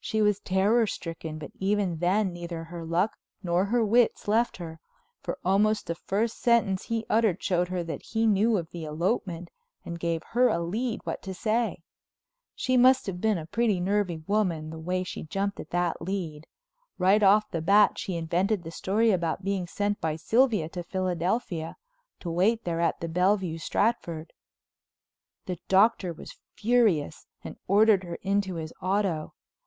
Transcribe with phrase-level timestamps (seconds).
[0.00, 4.80] She was terror stricken, but even then neither her luck nor her wits left her,
[5.20, 9.50] for almost the first sentence he uttered showed her that he knew of the elopement
[9.84, 11.82] and gave her a lead what to say.
[12.54, 16.46] She must have been a pretty nervy woman the way she jumped at that lead.
[16.96, 22.30] Right off the bat she invented the story about being sent by Sylvia to Philadelphia—to
[22.30, 24.32] wait there at the Bellevue Stratford.
[25.44, 29.34] The Doctor was furious and ordered her into his auto.